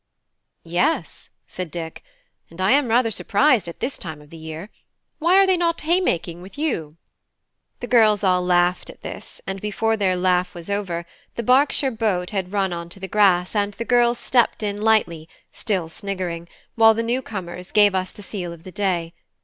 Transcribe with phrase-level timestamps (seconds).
[0.63, 2.03] "Yes," said Dick,
[2.49, 4.71] "and I am rather surprised at this time of the year;
[5.19, 6.97] why are they not haymaking with you?"
[7.81, 12.31] The girls all laughed at this, and before their laugh was over, the Berkshire boat
[12.31, 16.95] had run on to the grass and the girls stepped in lightly, still sniggering, while
[16.95, 19.13] the new comers gave us the sele of the day.